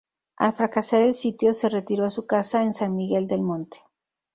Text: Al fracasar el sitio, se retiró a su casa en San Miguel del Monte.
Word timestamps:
Al 0.37 0.53
fracasar 0.53 1.03
el 1.03 1.13
sitio, 1.13 1.53
se 1.53 1.69
retiró 1.69 2.05
a 2.05 2.09
su 2.09 2.25
casa 2.25 2.63
en 2.63 2.73
San 2.73 2.95
Miguel 2.95 3.27
del 3.27 3.43
Monte. 3.43 3.77